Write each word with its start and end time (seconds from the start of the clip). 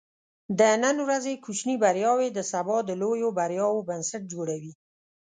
د 0.59 0.61
نن 0.83 0.95
ورځې 1.05 1.33
کوچني 1.43 1.75
بریاوې 1.83 2.29
د 2.33 2.39
سبا 2.51 2.77
د 2.85 2.89
لویو 3.01 3.29
بریاوو 3.37 3.85
بنسټ 3.89 4.23
جوړوي. 4.33 4.73